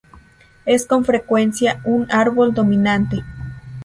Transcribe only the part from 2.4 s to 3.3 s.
dominante.